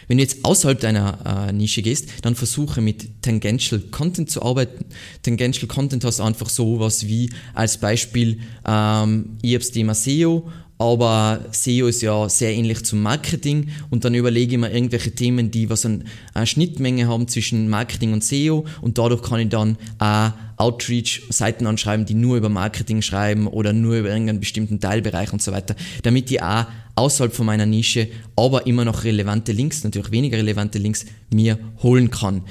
Wenn 0.08 0.18
du 0.18 0.24
jetzt 0.24 0.44
außerhalb 0.44 0.80
deiner 0.80 1.50
äh, 1.50 1.54
Nische 1.54 1.84
gehst, 1.84 2.10
dann 2.24 2.34
versuche 2.34 2.82
mit 2.82 3.22
Tangential 3.22 3.80
Content 3.80 4.32
zu 4.32 4.42
arbeiten. 4.42 4.86
Tangential 5.22 5.68
Content 5.68 6.04
hast 6.04 6.20
einfach 6.20 6.50
sowas 6.50 7.06
wie 7.06 7.30
als 7.54 7.78
Beispiel, 7.78 8.40
ähm, 8.66 9.38
ich 9.44 9.54
habe 9.54 9.60
das 9.60 9.70
Thema 9.72 9.94
SEO 9.94 10.50
aber 10.80 11.46
SEO 11.52 11.88
ist 11.88 12.02
ja 12.02 12.30
sehr 12.30 12.54
ähnlich 12.56 12.86
zum 12.86 13.02
Marketing. 13.02 13.70
Und 13.90 14.06
dann 14.06 14.16
überlege 14.16 14.54
ich 14.54 14.58
mir 14.58 14.72
irgendwelche 14.72 15.12
Themen, 15.12 15.52
die 15.52 15.70
was 15.70 15.86
eine 15.86 16.06
Schnittmenge 16.46 17.06
haben 17.08 17.28
zwischen 17.28 17.68
Marketing 17.68 18.14
und 18.14 18.24
SEO. 18.24 18.66
Und 18.82 18.98
dadurch 18.98 19.22
kann 19.22 19.42
ich 19.42 19.50
dann 19.50 19.78
auch 20.00 20.32
Outreach-Seiten 20.56 21.68
anschreiben, 21.68 22.06
die 22.06 22.14
nur 22.14 22.38
über 22.38 22.48
Marketing 22.48 23.02
schreiben 23.02 23.46
oder 23.48 23.74
nur 23.74 23.98
über 23.98 24.10
irgendeinen 24.10 24.40
bestimmten 24.40 24.80
Teilbereich 24.80 25.34
und 25.34 25.42
so 25.42 25.52
weiter, 25.52 25.76
damit 26.04 26.32
ich 26.32 26.42
auch 26.42 26.66
außerhalb 26.96 27.34
von 27.34 27.46
meiner 27.46 27.66
Nische, 27.66 28.08
aber 28.38 28.66
immer 28.66 28.86
noch 28.86 29.04
relevante 29.04 29.52
Links, 29.52 29.84
natürlich 29.84 30.12
weniger 30.12 30.38
relevante 30.38 30.80
Links, 30.80 31.06
mir 31.34 31.60
holen 31.84 32.10
kann. 32.10 32.44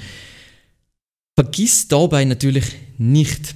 Vergiss 1.35 1.87
dabei 1.87 2.25
natürlich 2.25 2.75
nicht, 2.97 3.55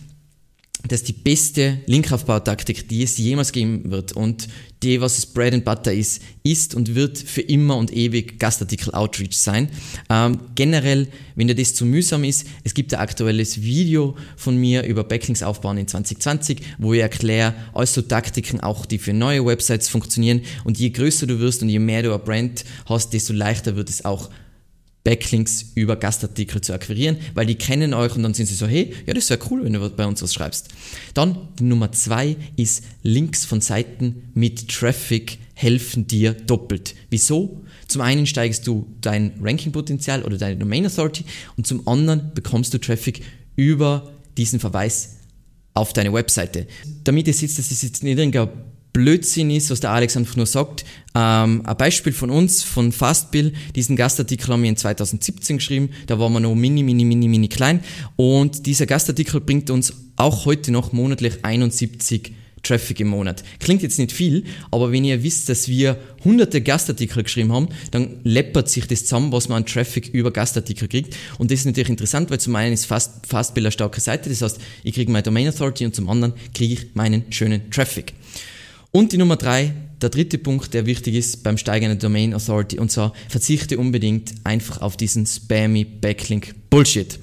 dass 0.88 1.04
die 1.04 1.14
beste 1.14 1.80
Linkaufbautaktik, 1.86 2.90
die 2.90 3.04
es 3.04 3.18
jemals 3.18 3.52
geben 3.52 3.90
wird 3.90 4.12
und 4.14 4.50
die, 4.84 5.00
was 5.00 5.18
es 5.18 5.26
Bread 5.26 5.54
and 5.54 5.64
Butter 5.64 5.94
ist, 5.94 6.22
ist 6.44 6.76
und 6.76 6.94
wird 6.94 7.18
für 7.18 7.42
immer 7.42 7.78
und 7.78 7.94
ewig 7.94 8.38
Gastartikel 8.38 8.94
Outreach 8.94 9.38
sein. 9.38 9.70
Ähm, 10.10 10.40
generell, 10.56 11.08
wenn 11.36 11.48
dir 11.48 11.56
das 11.56 11.74
zu 11.74 11.86
mühsam 11.86 12.26
ist, 12.26 12.46
es 12.66 12.74
gibt 12.74 12.94
ein 12.94 13.00
aktuelles 13.00 13.62
Video 13.62 14.18
von 14.36 14.58
mir 14.58 14.84
über 14.84 15.06
Backlinks 15.06 15.42
aufbauen 15.42 15.78
in 15.78 15.88
2020, 15.88 16.60
wo 16.80 16.94
ich 16.94 17.00
erkläre, 17.00 17.54
also 17.74 18.02
Taktiken 18.02 18.60
auch, 18.60 18.86
die 18.86 18.98
für 18.98 19.14
neue 19.14 19.46
Websites 19.46 19.88
funktionieren 19.88 20.42
und 20.66 20.78
je 20.78 20.90
größer 20.90 21.28
du 21.28 21.40
wirst 21.40 21.62
und 21.62 21.70
je 21.70 21.80
mehr 21.80 22.04
du 22.04 22.14
ein 22.14 22.24
Brand 22.24 22.66
hast, 22.86 23.14
desto 23.14 23.32
leichter 23.32 23.78
wird 23.78 23.90
es 23.90 24.04
auch 24.04 24.30
Backlinks 25.04 25.72
über 25.76 25.98
Gastartikel 25.98 26.62
zu 26.62 26.74
akquirieren, 26.74 27.18
weil 27.34 27.46
die 27.46 27.56
kennen 27.56 27.94
euch 27.94 28.16
und 28.16 28.24
dann 28.24 28.34
sind 28.34 28.46
sie 28.46 28.56
so, 28.56 28.68
hey, 28.68 28.94
ja, 29.06 29.14
das 29.14 29.30
wäre 29.30 29.40
cool, 29.50 29.64
wenn 29.64 29.74
du 29.74 29.90
bei 29.90 30.06
uns 30.06 30.22
was 30.22 30.34
schreibst. 30.34 30.70
Dann 31.14 31.50
die 31.60 31.64
Nummer 31.64 31.92
zwei 31.92 32.38
ist 32.56 32.84
Links 33.02 33.44
von 33.44 33.60
Seiten 33.60 34.30
mit 34.34 34.70
Traffic 34.70 35.40
helfen 35.56 36.08
dir 36.08 36.34
doppelt. 36.34 36.96
Wieso? 37.10 37.64
Zum 37.88 38.02
einen 38.02 38.26
steigst 38.26 38.66
du 38.66 38.88
dein 39.02 39.34
Ranking-Potenzial 39.42 40.24
oder 40.24 40.38
deine 40.38 40.58
Domain 40.58 40.86
Authority 40.86 41.26
und 41.58 41.68
zum 41.68 41.88
anderen 41.88 42.32
bekommst 42.34 42.74
du 42.74 42.80
Traffic 42.80 43.22
über 43.56 44.12
diesen 44.38 44.60
Verweis 44.60 45.18
auf 45.74 45.94
deine 45.94 46.14
Webseite. 46.14 46.68
Damit 47.04 47.28
ihr 47.28 47.34
seht, 47.34 47.58
das 47.58 47.72
ist 47.72 47.84
jetzt 47.84 48.04
irgendein 48.04 48.50
Blödsinn 48.94 49.50
ist, 49.50 49.72
was 49.72 49.80
der 49.80 49.92
Alex 49.92 50.16
einfach 50.16 50.36
nur 50.36 50.46
sagt. 50.46 50.86
Ähm, 51.16 51.64
ein 51.66 51.78
Beispiel 51.78 52.14
von 52.14 52.30
uns, 52.30 52.64
von 52.64 52.92
Fastbill, 52.92 53.54
diesen 53.76 53.96
Gastartikel 53.96 54.54
haben 54.54 54.62
wir 54.62 54.70
in 54.70 54.78
2017 54.78 55.58
geschrieben, 55.58 55.90
da 56.08 56.20
waren 56.20 56.32
wir 56.34 56.40
noch 56.40 56.56
mini, 56.56 56.84
mini, 56.84 57.04
mini, 57.04 57.28
mini 57.28 57.48
klein 57.48 57.82
und 58.16 58.66
dieser 58.66 58.86
Gastartikel 58.86 59.42
bringt 59.42 59.70
uns 59.70 59.94
auch 60.16 60.46
heute 60.46 60.72
noch 60.72 60.94
monatlich 60.94 61.44
71 61.44 62.34
Traffic 62.64 63.02
im 63.02 63.10
Monat. 63.10 63.44
Klingt 63.60 63.84
jetzt 63.84 64.00
nicht 64.00 64.14
viel, 64.14 64.46
aber 64.72 64.92
wenn 64.92 65.04
ihr 65.04 65.22
wisst, 65.22 65.50
dass 65.50 65.68
wir 65.68 65.98
hunderte 66.24 66.62
Gastartikel 66.62 67.24
geschrieben 67.24 67.52
haben, 67.52 67.68
dann 67.92 68.22
läppert 68.24 68.70
sich 68.70 68.88
das 68.88 69.02
zusammen, 69.02 69.34
was 69.34 69.50
man 69.50 69.58
an 69.58 69.66
Traffic 69.66 70.08
über 70.14 70.32
Gastartikel 70.32 70.88
kriegt. 70.88 71.16
Und 71.38 71.52
das 71.52 71.60
ist 71.60 71.66
natürlich 71.66 71.90
interessant, 71.90 72.32
weil 72.32 72.40
zum 72.40 72.56
einen 72.56 72.74
ist 72.74 72.86
Fast, 72.86 73.28
Fastbill 73.28 73.66
eine 73.66 73.72
starke 73.72 74.00
Seite, 74.00 74.30
das 74.30 74.42
heißt, 74.42 74.60
ich 74.84 74.96
kriege 74.96 75.12
meine 75.12 75.24
Domain 75.24 75.48
Authority 75.50 75.86
und 75.86 75.94
zum 75.94 76.10
anderen 76.10 76.34
kriege 76.54 76.74
ich 76.74 76.96
meinen 76.96 77.26
schönen 77.32 77.70
Traffic. 77.70 78.14
Und 78.96 79.12
die 79.12 79.18
Nummer 79.18 79.38
drei, 79.38 79.74
der 80.04 80.12
dritte 80.12 80.38
Punkt, 80.38 80.76
der 80.76 80.86
wichtig 80.86 81.16
ist 81.16 81.42
beim 81.42 81.58
steigenden 81.58 81.98
Domain 81.98 82.36
Authority, 82.36 82.78
und 82.78 82.92
zwar 82.92 83.12
verzichte 83.28 83.80
unbedingt 83.80 84.36
einfach 84.44 84.82
auf 84.82 84.98
diesen 84.98 85.26
spammy 85.26 85.84
Backlink 85.84 86.54
Bullshit. 86.70 87.18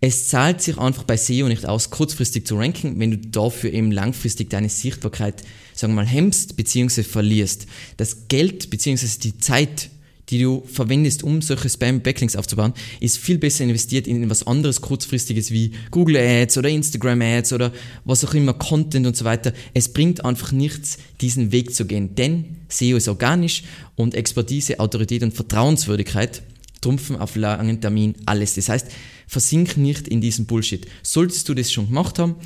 Es 0.00 0.28
zahlt 0.28 0.62
sich 0.62 0.78
einfach 0.78 1.02
bei 1.02 1.16
SEO 1.16 1.48
nicht 1.48 1.66
aus, 1.66 1.90
kurzfristig 1.90 2.46
zu 2.46 2.56
ranken, 2.56 3.00
wenn 3.00 3.10
du 3.10 3.18
dafür 3.18 3.72
eben 3.72 3.90
langfristig 3.90 4.50
deine 4.50 4.68
Sichtbarkeit, 4.68 5.42
sagen 5.74 5.94
wir 5.94 6.02
mal, 6.04 6.06
hemmst 6.06 6.56
bzw. 6.56 7.02
verlierst. 7.02 7.66
Das 7.96 8.28
Geld 8.28 8.70
bzw. 8.70 9.08
die 9.20 9.36
Zeit, 9.38 9.90
die 10.30 10.40
du 10.40 10.62
verwendest, 10.66 11.22
um 11.22 11.42
solche 11.42 11.68
Spam-Backlinks 11.68 12.36
aufzubauen, 12.36 12.72
ist 13.00 13.18
viel 13.18 13.38
besser 13.38 13.64
investiert 13.64 14.06
in 14.06 14.28
was 14.30 14.46
anderes 14.46 14.80
kurzfristiges 14.80 15.50
wie 15.50 15.72
Google 15.90 16.16
Ads 16.16 16.58
oder 16.58 16.68
Instagram 16.68 17.20
Ads 17.22 17.52
oder 17.52 17.72
was 18.04 18.24
auch 18.24 18.34
immer, 18.34 18.54
Content 18.54 19.06
und 19.06 19.16
so 19.16 19.24
weiter. 19.24 19.52
Es 19.74 19.92
bringt 19.92 20.24
einfach 20.24 20.52
nichts, 20.52 20.98
diesen 21.20 21.52
Weg 21.52 21.74
zu 21.74 21.84
gehen, 21.84 22.14
denn 22.14 22.56
SEO 22.68 22.96
ist 22.96 23.08
organisch 23.08 23.64
und 23.96 24.14
Expertise, 24.14 24.78
Autorität 24.78 25.22
und 25.22 25.34
Vertrauenswürdigkeit 25.34 26.42
trumpfen 26.80 27.16
auf 27.16 27.36
langen 27.36 27.80
Termin 27.80 28.14
alles. 28.26 28.54
Das 28.54 28.68
heißt, 28.68 28.86
versink 29.26 29.76
nicht 29.76 30.08
in 30.08 30.20
diesen 30.20 30.46
Bullshit. 30.46 30.86
Solltest 31.02 31.48
du 31.48 31.54
das 31.54 31.70
schon 31.72 31.88
gemacht 31.88 32.18
haben, 32.18 32.36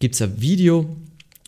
gibt 0.00 0.14
es 0.14 0.22
ein 0.22 0.40
Video 0.40 0.96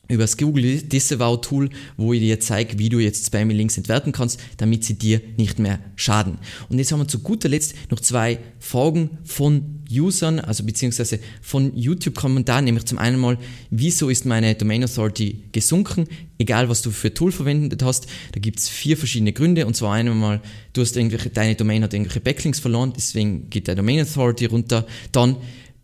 über 0.09 0.25
das 0.25 0.37
Google 0.37 0.83
Disavow 0.83 1.41
Tool, 1.41 1.71
wo 1.97 2.13
ich 2.13 2.21
dir 2.21 2.41
zeige, 2.41 2.79
wie 2.79 2.89
du 2.89 2.99
jetzt 2.99 3.27
Spammy 3.27 3.55
Links 3.55 3.77
entwerten 3.77 4.13
kannst, 4.13 4.41
damit 4.57 4.85
sie 4.85 4.95
dir 4.95 5.21
nicht 5.37 5.59
mehr 5.59 5.81
schaden. 5.97 6.39
Und 6.69 6.79
jetzt 6.79 6.93
haben 6.93 7.01
wir 7.01 7.09
zu 7.09 7.21
guter 7.21 7.49
Letzt 7.49 7.75
noch 7.91 8.01
zwei 8.01 8.39
Fragen 8.59 9.19
von 9.25 9.77
Usern, 9.91 10.41
also 10.41 10.65
beziehungsweise 10.65 11.21
von 11.41 11.77
YouTube-Kommentaren, 11.77 12.65
nämlich 12.65 12.85
zum 12.87 12.99
einen 12.99 13.19
mal, 13.19 13.39
wieso 13.71 14.09
ist 14.09 14.27
meine 14.27 14.55
Domain 14.55 14.83
Authority 14.83 15.45
gesunken, 15.53 16.07
egal 16.39 16.69
was 16.69 16.83
du 16.83 16.91
für 16.91 17.15
Tool 17.15 17.33
verwendet 17.33 17.83
hast, 17.83 18.07
da 18.33 18.41
gibt 18.41 18.59
es 18.59 18.69
vier 18.69 18.97
verschiedene 18.97 19.33
Gründe, 19.33 19.67
und 19.67 19.77
zwar 19.77 19.95
einmal, 19.95 20.41
du 20.73 20.81
hast 20.81 20.97
irgendwelche, 20.97 21.31
deine 21.31 21.55
Domain 21.55 21.83
hat 21.83 21.95
irgendwelche 21.95 22.21
Backlinks 22.21 22.59
verloren, 22.59 22.93
deswegen 22.97 23.49
geht 23.49 23.69
deine 23.69 23.77
Domain 23.77 24.01
Authority 24.01 24.47
runter, 24.47 24.87
dann 25.13 25.37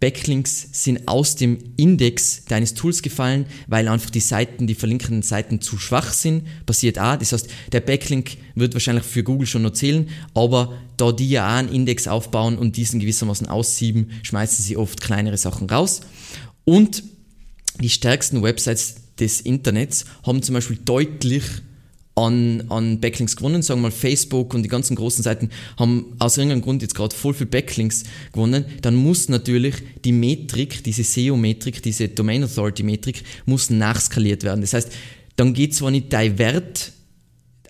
Backlinks 0.02 0.66
sind 0.72 1.06
aus 1.06 1.36
dem 1.36 1.58
Index 1.76 2.44
deines 2.46 2.74
Tools 2.74 3.02
gefallen, 3.02 3.46
weil 3.68 3.86
einfach 3.86 4.10
die 4.10 4.18
Seiten, 4.18 4.66
die 4.66 4.74
verlinkenden 4.74 5.22
Seiten 5.22 5.60
zu 5.60 5.78
schwach 5.78 6.12
sind. 6.12 6.42
Passiert 6.66 6.98
auch. 6.98 7.14
Das 7.14 7.30
heißt, 7.30 7.46
der 7.70 7.82
Backlink 7.82 8.36
wird 8.56 8.74
wahrscheinlich 8.74 9.04
für 9.04 9.22
Google 9.22 9.46
schon 9.46 9.62
noch 9.62 9.74
zählen, 9.74 10.08
aber 10.34 10.76
da 10.96 11.12
die 11.12 11.30
ja 11.30 11.46
auch 11.46 11.58
einen 11.58 11.68
Index 11.68 12.08
aufbauen 12.08 12.58
und 12.58 12.76
diesen 12.76 12.98
gewissermaßen 12.98 13.46
aussieben, 13.46 14.10
schmeißen 14.24 14.64
sie 14.64 14.76
oft 14.76 15.00
kleinere 15.00 15.38
Sachen 15.38 15.70
raus. 15.70 16.00
Und 16.64 17.04
die 17.80 17.88
stärksten 17.88 18.42
Websites 18.42 18.96
des 19.20 19.40
Internets 19.40 20.04
haben 20.26 20.42
zum 20.42 20.54
Beispiel 20.54 20.80
deutlich 20.84 21.44
an, 22.14 22.64
an 22.68 23.00
Backlinks 23.00 23.36
gewonnen. 23.36 23.62
Sagen 23.62 23.80
wir 23.80 23.88
mal, 23.88 23.90
Facebook 23.90 24.54
und 24.54 24.62
die 24.62 24.68
ganzen 24.68 24.96
großen 24.96 25.22
Seiten 25.22 25.50
haben 25.78 26.14
aus 26.18 26.36
irgendeinem 26.36 26.62
Grund 26.62 26.82
jetzt 26.82 26.94
gerade 26.94 27.14
voll 27.14 27.34
viel 27.34 27.46
Backlinks 27.46 28.04
gewonnen. 28.32 28.64
Dann 28.82 28.94
muss 28.94 29.28
natürlich 29.28 29.76
die 30.04 30.12
Metrik, 30.12 30.84
diese 30.84 31.04
SEO-Metrik, 31.04 31.82
diese 31.82 32.08
Domain 32.08 32.44
Authority-Metrik, 32.44 33.22
muss 33.46 33.70
nachskaliert 33.70 34.42
werden. 34.44 34.60
Das 34.60 34.74
heißt, 34.74 34.92
dann 35.36 35.54
geht 35.54 35.74
zwar 35.74 35.90
nicht 35.90 36.12
dein 36.12 36.38
Wert, 36.38 36.92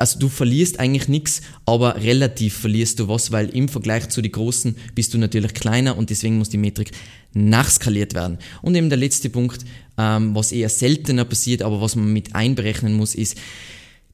also 0.03 0.19
du 0.19 0.29
verlierst 0.29 0.81
eigentlich 0.81 1.07
nichts, 1.07 1.43
aber 1.65 2.03
relativ 2.03 2.57
verlierst 2.57 2.99
du 2.99 3.07
was, 3.07 3.31
weil 3.31 3.51
im 3.51 3.69
Vergleich 3.69 4.09
zu 4.09 4.21
den 4.21 4.33
Großen 4.33 4.75
bist 4.97 5.15
du 5.15 5.19
natürlich 5.19 5.55
kleiner 5.55 5.97
und 5.97 6.11
deswegen 6.11 6.39
muss 6.39 6.49
die 6.49 6.59
Metrik 6.59 6.91
nachskaliert 7.35 8.13
werden. 8.13 8.39
Und 8.63 8.75
eben 8.75 8.89
der 8.89 8.99
letzte 8.99 9.31
Punkt, 9.31 9.65
ähm, 9.97 10.35
was 10.35 10.51
eher 10.51 10.71
seltener 10.71 11.25
passiert, 11.25 11.63
aber 11.63 11.81
was 11.81 11.95
man 11.95 12.13
mit 12.13 12.35
einberechnen 12.35 12.95
muss, 12.95 13.15
ist, 13.15 13.37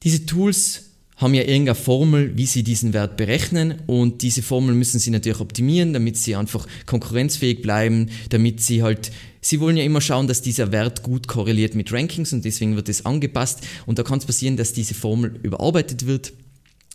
diese 0.03 0.25
Tools 0.25 0.89
haben 1.19 1.33
ja 1.33 1.41
irgendeine 1.41 1.75
Formel, 1.75 2.37
wie 2.37 2.45
sie 2.45 2.63
diesen 2.63 2.93
Wert 2.93 3.17
berechnen. 3.17 3.75
Und 3.87 4.21
diese 4.21 4.41
Formel 4.41 4.73
müssen 4.73 4.99
sie 4.99 5.11
natürlich 5.11 5.41
optimieren, 5.41 5.91
damit 5.91 6.17
sie 6.17 6.35
einfach 6.35 6.65
konkurrenzfähig 6.85 7.61
bleiben, 7.61 8.09
damit 8.29 8.61
sie 8.61 8.83
halt, 8.83 9.11
sie 9.41 9.59
wollen 9.59 9.75
ja 9.75 9.83
immer 9.83 9.99
schauen, 9.99 10.27
dass 10.27 10.41
dieser 10.41 10.71
Wert 10.71 11.03
gut 11.03 11.27
korreliert 11.27 11.75
mit 11.75 11.91
Rankings 11.91 12.31
und 12.31 12.45
deswegen 12.45 12.77
wird 12.77 12.87
es 12.87 13.05
angepasst. 13.05 13.67
Und 13.85 13.99
da 13.99 14.03
kann 14.03 14.19
es 14.19 14.25
passieren, 14.25 14.55
dass 14.55 14.71
diese 14.71 14.93
Formel 14.93 15.37
überarbeitet 15.43 16.05
wird. 16.05 16.31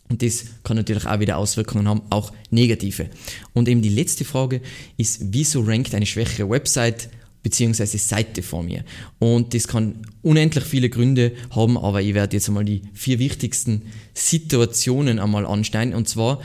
Und 0.09 0.21
das 0.21 0.45
kann 0.63 0.77
natürlich 0.77 1.05
auch 1.05 1.19
wieder 1.19 1.37
Auswirkungen 1.37 1.87
haben, 1.87 2.01
auch 2.09 2.31
negative. 2.49 3.09
Und 3.53 3.67
eben 3.67 3.81
die 3.81 3.89
letzte 3.89 4.25
Frage 4.25 4.61
ist, 4.97 5.33
wieso 5.33 5.61
rankt 5.61 5.93
eine 5.93 6.05
schwächere 6.05 6.49
Website 6.49 7.09
beziehungsweise 7.45 7.99
Seite 7.99 8.41
vor 8.41 8.63
mir. 8.63 8.83
Und 9.19 9.53
das 9.53 9.67
kann 9.67 10.01
unendlich 10.23 10.63
viele 10.63 10.89
Gründe 10.89 11.31
haben, 11.51 11.77
aber 11.77 12.01
ich 12.01 12.15
werde 12.15 12.37
jetzt 12.37 12.47
einmal 12.47 12.65
die 12.65 12.81
vier 12.95 13.19
wichtigsten 13.19 13.83
Situationen 14.15 15.19
einmal 15.19 15.45
anschneiden. 15.45 15.93
Und 15.93 16.09
zwar, 16.09 16.41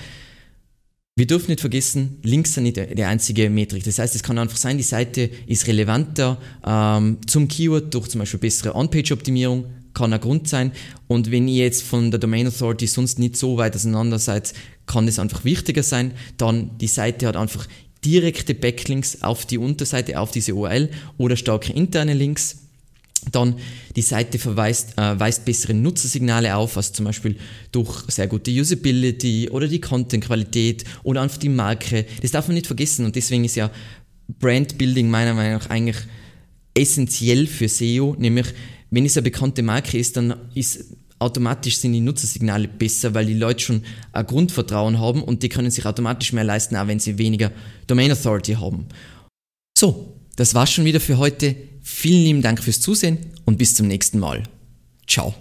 wir 1.17 1.27
dürfen 1.27 1.53
nicht 1.53 1.63
vergessen, 1.63 2.19
Links 2.23 2.53
sind 2.53 2.65
nicht 2.65 2.77
die 2.77 3.05
einzige 3.05 3.49
Metrik. 3.49 3.83
Das 3.85 3.99
heißt, 3.99 4.15
es 4.15 4.23
kann 4.23 4.37
einfach 4.37 4.59
sein, 4.59 4.77
die 4.77 4.83
Seite 4.83 5.31
ist 5.47 5.67
relevanter 5.67 6.37
ähm, 6.67 7.17
zum 7.27 7.49
Keyword 7.49 7.95
durch 7.95 8.09
zum 8.09 8.19
Beispiel 8.19 8.41
bessere 8.41 8.75
On-Page-Optimierung, 8.75 9.65
kann 9.95 10.13
ein 10.13 10.21
Grund 10.21 10.49
sein. 10.49 10.71
Und 11.09 11.31
wenn 11.31 11.49
ihr 11.49 11.65
jetzt 11.65 11.83
von 11.83 12.11
der 12.11 12.21
Domain 12.21 12.47
Authority 12.47 12.87
sonst 12.87 13.19
nicht 13.19 13.39
so 13.39 13.57
weit 13.57 13.75
auseinander 13.75 14.19
seid, 14.19 14.53
kann 14.85 15.09
es 15.09 15.19
einfach 15.19 15.45
wichtiger 15.45 15.83
sein. 15.83 16.13
Dann 16.37 16.77
die 16.77 16.89
Seite 16.89 17.27
hat 17.27 17.37
einfach 17.37 17.67
direkte 18.05 18.55
Backlinks 18.55 19.23
auf 19.23 19.47
die 19.47 19.59
Unterseite, 19.59 20.19
auf 20.19 20.31
diese 20.31 20.55
URL 20.55 20.91
oder 21.19 21.37
starke 21.37 21.73
interne 21.73 22.15
Links. 22.15 22.59
Dann 23.33 23.57
die 23.97 24.03
Seite 24.03 24.39
verweist, 24.39 24.97
äh, 24.97 25.21
weist 25.21 25.45
bessere 25.45 25.75
Nutzersignale 25.75 26.57
auf, 26.57 26.79
also 26.79 26.93
zum 26.95 27.05
Beispiel 27.05 27.37
durch 27.71 28.05
sehr 28.09 28.27
gute 28.29 28.51
Usability 28.51 29.51
oder 29.51 29.69
die 29.69 29.81
Content-Qualität 29.81 30.85
oder 31.03 31.21
einfach 31.21 31.37
die 31.37 31.51
Marke. 31.51 32.07
Das 32.23 32.31
darf 32.31 32.49
man 32.49 32.55
nicht 32.55 32.67
vergessen 32.67 33.05
und 33.05 33.15
deswegen 33.17 33.45
ist 33.45 33.57
ja 33.57 33.71
Brandbuilding 34.39 35.11
meiner 35.11 35.35
Meinung 35.35 35.59
nach 35.59 35.69
eigentlich 35.69 35.99
essentiell 36.75 37.47
für 37.47 37.69
SEO, 37.69 38.17
nämlich 38.19 38.47
wenn 38.91 39.05
es 39.05 39.17
eine 39.17 39.25
bekannte 39.25 39.63
Marke 39.63 39.99
ist, 39.99 40.17
dann 40.17 40.35
ist 40.55 40.85
automatisch 41.21 41.77
sind 41.77 41.93
die 41.93 42.01
Nutzersignale 42.01 42.67
besser, 42.67 43.15
weil 43.15 43.27
die 43.27 43.35
Leute 43.35 43.61
schon 43.61 43.83
ein 44.13 44.27
Grundvertrauen 44.27 44.99
haben 44.99 45.23
und 45.23 45.43
die 45.43 45.49
können 45.49 45.71
sich 45.71 45.87
automatisch 45.87 46.33
mehr 46.33 46.45
leisten, 46.45 46.77
auch 46.77 46.89
wenn 46.89 46.99
sie 46.99 47.19
weniger 47.19 47.53
Domain 47.87 48.11
Authority 48.11 48.55
haben. 48.55 48.87
So, 49.79 50.17
das 50.37 50.55
war's 50.55 50.73
schon 50.73 50.85
wieder 50.85 51.01
für 51.01 51.19
heute. 51.19 51.55
Vielen 51.83 52.25
lieben 52.25 52.43
Dank 52.43 52.63
fürs 52.63 52.81
Zusehen 52.81 53.19
und 53.45 53.59
bis 53.59 53.75
zum 53.75 53.87
nächsten 53.87 54.19
Mal. 54.19 54.43
Ciao. 55.07 55.35